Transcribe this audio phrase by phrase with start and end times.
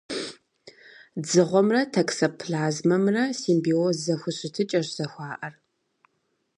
[1.21, 5.53] Дзыгъуэмрэ токсоплазмэмрэ симбиоз зэхущытыкӏэщ зэхуаӏэр.